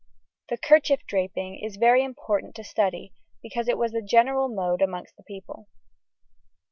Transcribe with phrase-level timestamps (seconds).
[0.49, 3.13] The kerchief draping is very important to study,
[3.43, 5.69] because it was the general mode amongst the people.